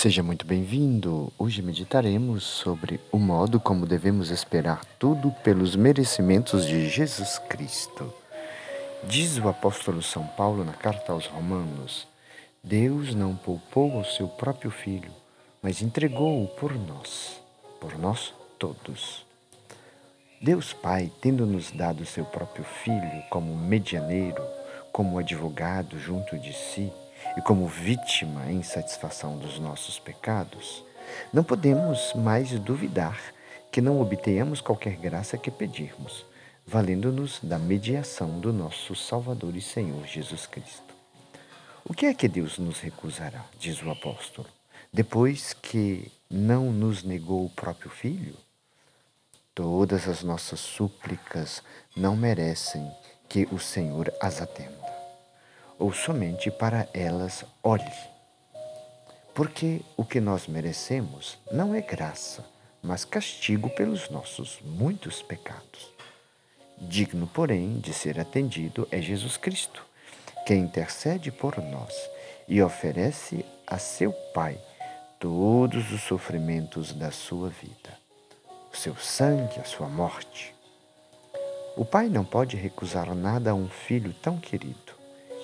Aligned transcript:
Seja 0.00 0.22
muito 0.22 0.46
bem-vindo. 0.46 1.30
Hoje 1.38 1.60
meditaremos 1.60 2.42
sobre 2.42 2.98
o 3.12 3.18
modo 3.18 3.60
como 3.60 3.84
devemos 3.84 4.30
esperar 4.30 4.82
tudo 4.98 5.30
pelos 5.44 5.76
merecimentos 5.76 6.66
de 6.66 6.88
Jesus 6.88 7.38
Cristo. 7.50 8.10
Diz 9.04 9.36
o 9.36 9.46
apóstolo 9.46 10.00
São 10.00 10.26
Paulo 10.26 10.64
na 10.64 10.72
carta 10.72 11.12
aos 11.12 11.26
Romanos: 11.26 12.08
Deus 12.64 13.14
não 13.14 13.36
poupou 13.36 14.00
o 14.00 14.02
seu 14.02 14.26
próprio 14.26 14.70
filho, 14.70 15.10
mas 15.60 15.82
entregou-o 15.82 16.48
por 16.48 16.74
nós, 16.74 17.38
por 17.78 17.98
nós 17.98 18.32
todos. 18.58 19.26
Deus 20.40 20.72
Pai, 20.72 21.12
tendo-nos 21.20 21.70
dado 21.72 22.06
seu 22.06 22.24
próprio 22.24 22.64
filho 22.64 23.22
como 23.28 23.54
medianeiro, 23.54 24.42
como 24.90 25.18
advogado 25.18 25.98
junto 25.98 26.38
de 26.38 26.54
si, 26.54 26.90
e 27.36 27.42
como 27.42 27.66
vítima 27.66 28.50
em 28.50 28.62
satisfação 28.62 29.38
dos 29.38 29.58
nossos 29.58 29.98
pecados, 29.98 30.84
não 31.32 31.42
podemos 31.42 32.12
mais 32.14 32.50
duvidar 32.58 33.20
que 33.70 33.80
não 33.80 34.00
obtenhamos 34.00 34.60
qualquer 34.60 34.96
graça 34.96 35.38
que 35.38 35.50
pedirmos, 35.50 36.24
valendo-nos 36.66 37.40
da 37.42 37.58
mediação 37.58 38.40
do 38.40 38.52
nosso 38.52 38.94
Salvador 38.94 39.54
e 39.56 39.60
Senhor 39.60 40.06
Jesus 40.06 40.46
Cristo. 40.46 40.94
O 41.84 41.94
que 41.94 42.06
é 42.06 42.14
que 42.14 42.28
Deus 42.28 42.58
nos 42.58 42.80
recusará, 42.80 43.44
diz 43.58 43.82
o 43.82 43.90
apóstolo, 43.90 44.48
depois 44.92 45.52
que 45.52 46.10
não 46.28 46.72
nos 46.72 47.02
negou 47.02 47.44
o 47.44 47.50
próprio 47.50 47.90
Filho? 47.90 48.34
Todas 49.54 50.08
as 50.08 50.22
nossas 50.22 50.60
súplicas 50.60 51.62
não 51.96 52.16
merecem 52.16 52.90
que 53.28 53.46
o 53.52 53.58
Senhor 53.58 54.12
as 54.20 54.40
atenda 54.40 54.79
ou 55.80 55.92
somente 55.92 56.50
para 56.50 56.86
elas 56.92 57.44
olhe. 57.64 58.10
Porque 59.34 59.80
o 59.96 60.04
que 60.04 60.20
nós 60.20 60.46
merecemos 60.46 61.38
não 61.50 61.74
é 61.74 61.80
graça, 61.80 62.44
mas 62.82 63.04
castigo 63.04 63.70
pelos 63.70 64.10
nossos 64.10 64.60
muitos 64.62 65.22
pecados. 65.22 65.90
Digno, 66.78 67.26
porém, 67.26 67.78
de 67.80 67.92
ser 67.92 68.20
atendido 68.20 68.86
é 68.90 69.00
Jesus 69.00 69.36
Cristo, 69.36 69.84
que 70.46 70.54
intercede 70.54 71.32
por 71.32 71.58
nós 71.58 71.94
e 72.46 72.62
oferece 72.62 73.44
a 73.66 73.78
seu 73.78 74.12
Pai 74.34 74.60
todos 75.18 75.90
os 75.92 76.02
sofrimentos 76.02 76.92
da 76.92 77.10
sua 77.10 77.48
vida, 77.48 77.98
o 78.72 78.76
seu 78.76 78.96
sangue, 78.96 79.60
a 79.60 79.64
sua 79.64 79.88
morte. 79.88 80.54
O 81.76 81.84
Pai 81.84 82.08
não 82.08 82.24
pode 82.24 82.56
recusar 82.56 83.14
nada 83.14 83.52
a 83.52 83.54
um 83.54 83.68
filho 83.68 84.12
tão 84.14 84.38
querido 84.38 84.99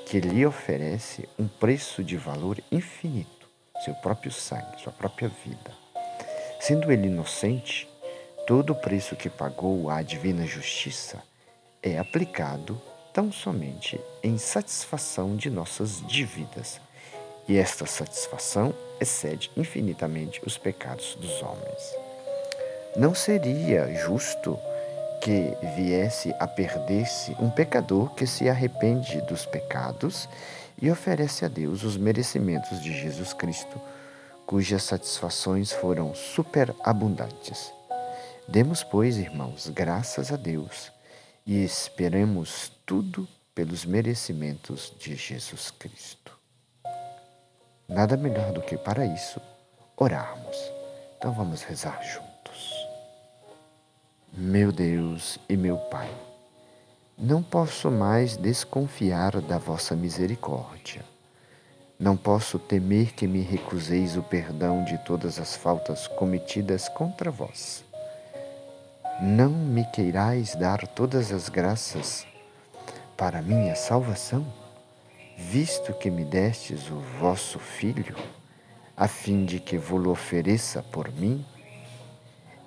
que 0.07 0.21
lhe 0.21 0.47
oferece 0.47 1.29
um 1.37 1.49
preço 1.49 2.03
de 2.05 2.17
valor 2.17 2.63
infinito, 2.71 3.49
seu 3.85 3.93
próprio 3.97 4.31
sangue, 4.31 4.81
sua 4.81 4.93
própria 4.93 5.29
vida. 5.29 5.73
Sendo 6.61 6.93
ele 6.93 7.09
inocente, 7.09 7.89
todo 8.47 8.73
o 8.73 8.77
preço 8.77 9.17
que 9.17 9.29
pagou 9.29 9.91
à 9.91 10.03
divina 10.03 10.47
justiça 10.47 11.21
é 11.83 11.99
aplicado 11.99 12.81
tão 13.13 13.33
somente 13.33 14.01
em 14.23 14.39
satisfação 14.39 15.35
de 15.35 15.51
nossas 15.51 16.07
dívidas, 16.07 16.81
e 17.49 17.57
esta 17.57 17.85
satisfação 17.85 18.73
excede 19.01 19.51
infinitamente 19.57 20.41
os 20.47 20.57
pecados 20.57 21.17
dos 21.17 21.43
homens. 21.43 21.97
Não 22.95 23.13
seria 23.13 23.93
justo 23.97 24.57
que 25.27 25.59
viesse 25.75 26.33
a 26.39 26.47
perder-se 26.47 27.33
um 27.41 27.51
pecador 27.51 28.15
que 28.15 28.29
se 28.29 28.49
arrepende 28.49 29.21
dos 29.23 29.45
pecados 29.45 30.29
e 30.81 30.89
oferece 30.89 31.45
a 31.45 31.49
Deus 31.49 31.83
os 31.83 31.97
merecimentos 31.97 32.81
de 32.81 32.97
Jesus 32.97 33.33
Cristo, 33.33 33.81
cujas 34.47 34.85
satisfações 34.85 35.73
foram 35.73 36.15
superabundantes. 36.15 37.73
Demos, 38.47 38.85
pois, 38.85 39.17
irmãos, 39.17 39.69
graças 39.69 40.31
a 40.31 40.37
Deus 40.37 40.93
e 41.45 41.65
esperemos 41.65 42.71
tudo 42.87 43.27
pelos 43.53 43.85
merecimentos 43.85 44.95
de 44.97 45.17
Jesus 45.17 45.73
Cristo. 45.73 46.39
Nada 47.89 48.17
melhor 48.17 48.53
do 48.53 48.63
que 48.63 48.79
para 48.79 49.05
isso 49.05 49.41
orarmos. 49.97 50.57
Então 51.19 51.33
vamos 51.33 51.65
rezar 51.65 52.01
juntos. 52.05 52.36
Meu 54.33 54.71
Deus 54.71 55.39
e 55.49 55.57
meu 55.57 55.79
Pai, 55.79 56.11
não 57.17 57.43
posso 57.43 57.91
mais 57.91 58.37
desconfiar 58.37 59.41
da 59.41 59.57
vossa 59.57 59.97
misericórdia. 59.97 61.03
Não 61.99 62.17
posso 62.17 62.59
temer 62.59 63.15
que 63.15 63.27
me 63.27 63.41
recuseis 63.41 64.17
o 64.17 64.23
perdão 64.23 64.85
de 64.85 64.99
todas 64.99 65.39
as 65.39 65.57
faltas 65.57 66.07
cometidas 66.07 66.89
contra 66.89 67.31
vós. 67.31 67.83
Não 69.23 69.49
me 69.49 69.85
queirais 69.93 70.55
dar 70.55 70.87
todas 70.87 71.33
as 71.33 71.49
graças 71.49 72.27
para 73.17 73.41
minha 73.41 73.75
salvação, 73.75 74.47
visto 75.39 75.95
que 75.95 76.11
me 76.11 76.25
destes 76.25 76.91
o 76.91 77.01
vosso 77.19 77.59
Filho, 77.59 78.17
a 78.95 79.09
fim 79.09 79.47
de 79.47 79.59
que 79.59 79.79
vos 79.79 80.07
ofereça 80.07 80.83
por 80.83 81.11
mim 81.11 81.43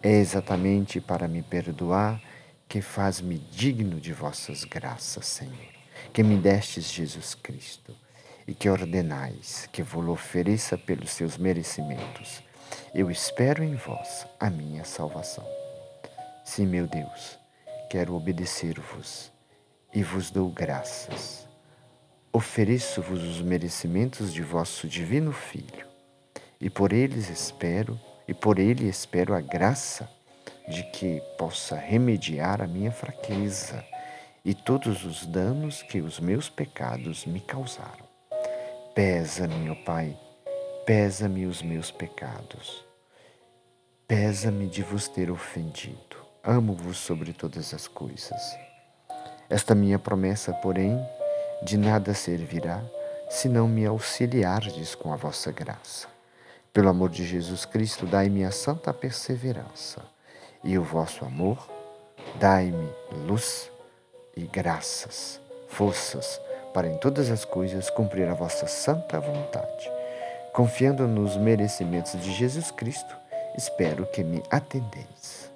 é 0.01 0.11
exatamente 0.11 1.01
para 1.01 1.27
me 1.27 1.41
perdoar 1.41 2.21
que 2.67 2.81
faz-me 2.81 3.37
digno 3.37 3.99
de 3.99 4.13
vossas 4.13 4.63
graças, 4.63 5.25
Senhor, 5.25 5.73
que 6.13 6.23
me 6.23 6.37
destes 6.37 6.85
Jesus 6.85 7.35
Cristo 7.35 7.95
e 8.47 8.53
que 8.53 8.69
ordenais 8.69 9.67
que 9.71 9.83
vos 9.83 10.07
ofereça 10.07 10.77
pelos 10.77 11.11
seus 11.11 11.37
merecimentos. 11.37 12.41
Eu 12.93 13.11
espero 13.11 13.63
em 13.63 13.75
vós 13.75 14.25
a 14.39 14.49
minha 14.49 14.85
salvação. 14.85 15.45
Sim, 16.45 16.67
meu 16.67 16.87
Deus, 16.87 17.37
quero 17.89 18.15
obedecer-vos 18.15 19.31
e 19.93 20.01
vos 20.01 20.31
dou 20.31 20.49
graças. 20.49 21.47
Ofereço-vos 22.31 23.21
os 23.23 23.41
merecimentos 23.41 24.31
de 24.31 24.43
vosso 24.43 24.87
divino 24.87 25.31
Filho, 25.31 25.87
e 26.61 26.69
por 26.69 26.93
eles 26.93 27.29
espero 27.29 27.99
e 28.29 28.33
por 28.35 28.59
ele 28.59 28.87
espero 28.87 29.33
a 29.33 29.41
graça 29.41 30.07
de 30.67 30.83
que 30.91 31.19
possa 31.35 31.75
remediar 31.75 32.61
a 32.61 32.67
minha 32.67 32.91
fraqueza 32.91 33.83
e 34.45 34.53
todos 34.53 35.03
os 35.03 35.25
danos 35.25 35.81
que 35.81 35.99
os 35.99 36.19
meus 36.19 36.47
pecados 36.47 37.25
me 37.25 37.39
causaram. 37.39 38.07
Pesa-me, 38.93 39.71
ó 39.71 39.75
Pai, 39.83 40.15
pesa-me 40.85 41.47
os 41.47 41.63
meus 41.63 41.89
pecados. 41.89 42.85
Pesa-me 44.07 44.67
de 44.67 44.83
vos 44.83 45.07
ter 45.07 45.31
ofendido. 45.31 46.17
Amo-vos 46.43 46.99
sobre 46.99 47.33
todas 47.33 47.73
as 47.73 47.87
coisas. 47.87 48.55
Esta 49.49 49.73
minha 49.73 49.97
promessa, 49.97 50.53
porém, 50.53 51.03
de 51.63 51.79
nada 51.79 52.13
servirá 52.13 52.79
se 53.27 53.49
não 53.49 53.67
me 53.67 53.87
auxiliardes 53.87 54.93
com 54.93 55.11
a 55.11 55.15
vossa 55.15 55.51
graça. 55.51 56.18
Pelo 56.71 56.89
amor 56.89 57.09
de 57.09 57.25
Jesus 57.25 57.65
Cristo, 57.65 58.05
dai-me 58.05 58.43
a 58.43 58.51
santa 58.51 58.93
perseverança, 58.93 60.03
e 60.63 60.77
o 60.77 60.83
vosso 60.83 61.25
amor, 61.25 61.67
dai-me 62.39 62.87
luz 63.25 63.71
e 64.37 64.41
graças, 64.41 65.41
forças, 65.67 66.39
para 66.71 66.87
em 66.87 66.95
todas 66.99 67.31
as 67.31 67.43
coisas 67.43 67.89
cumprir 67.89 68.29
a 68.29 68.35
vossa 68.35 68.67
santa 68.67 69.19
vontade. 69.19 69.91
Confiando 70.53 71.07
nos 71.07 71.35
merecimentos 71.35 72.11
de 72.21 72.31
Jesus 72.31 72.69
Cristo, 72.69 73.15
espero 73.57 74.05
que 74.05 74.23
me 74.23 74.43
atendeis. 74.51 75.49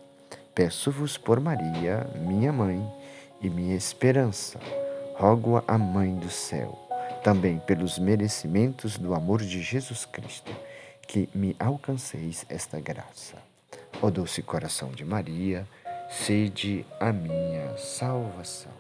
Peço-vos 0.56 1.16
por 1.16 1.40
Maria, 1.40 2.08
minha 2.16 2.52
mãe 2.52 2.84
e 3.40 3.52
minha 3.52 3.76
esperança. 3.76 4.60
Rogo 5.14 5.64
a 5.68 5.78
Mãe 5.78 6.16
do 6.16 6.32
céu, 6.32 6.76
também 7.24 7.60
pelos 7.60 8.00
merecimentos 8.00 8.98
do 8.98 9.14
amor 9.14 9.44
de 9.44 9.62
Jesus 9.62 10.06
Cristo 10.06 10.52
que 11.08 11.30
me 11.34 11.56
alcanceis 11.60 12.46
esta 12.50 12.80
graça. 12.80 13.38
Ó 14.02 14.10
doce 14.10 14.42
coração 14.42 14.92
de 14.92 15.06
Maria, 15.06 15.68
sede 16.10 16.86
a 17.00 17.12
minha 17.12 17.78
salvação. 17.78 18.72